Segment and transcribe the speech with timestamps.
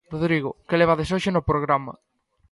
[0.13, 1.93] Rodrigo, que levades hoxe no programa?